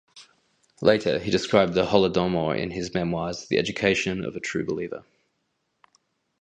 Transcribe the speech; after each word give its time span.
Later, 0.81 1.19
he 1.19 1.29
described 1.29 1.75
the 1.75 1.85
Holodomor 1.85 2.57
in 2.57 2.71
his 2.71 2.91
memoirs 2.91 3.45
"The 3.47 3.59
Education 3.59 4.25
of 4.25 4.35
a 4.35 4.39
True 4.39 4.65
Believer". 4.65 5.05